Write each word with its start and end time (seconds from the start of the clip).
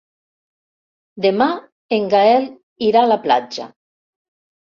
Demà 1.25 1.47
en 1.99 2.07
Gaël 2.15 2.49
irà 2.89 3.05
a 3.05 3.11
la 3.13 3.19
platja. 3.27 3.69